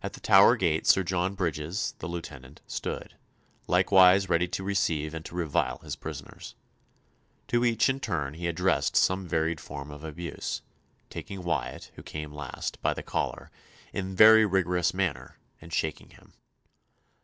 At 0.00 0.12
the 0.12 0.20
Tower 0.20 0.54
Gate 0.54 0.86
Sir 0.86 1.02
John 1.02 1.34
Bridges, 1.34 1.96
the 1.98 2.06
Lieutenant, 2.06 2.60
stood, 2.68 3.16
likewise 3.66 4.28
ready 4.28 4.46
to 4.46 4.62
receive 4.62 5.12
and 5.12 5.24
to 5.24 5.34
revile 5.34 5.78
his 5.78 5.96
prisoners. 5.96 6.54
To 7.48 7.64
each 7.64 7.88
in 7.88 7.98
turn 7.98 8.34
he 8.34 8.46
addressed 8.46 8.94
some 8.96 9.26
varied 9.26 9.60
form 9.60 9.90
of 9.90 10.04
abuse, 10.04 10.62
taking 11.10 11.42
Wyatt, 11.42 11.90
who 11.96 12.04
came 12.04 12.30
last, 12.32 12.80
by 12.80 12.94
the 12.94 13.02
collar 13.02 13.50
"in 13.92 14.14
very 14.14 14.46
rigorous 14.46 14.94
manner," 14.94 15.36
and 15.60 15.72
shaking 15.72 16.10
him. 16.10 16.34